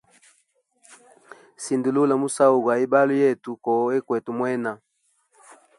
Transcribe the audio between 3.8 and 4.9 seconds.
wokwete mwena.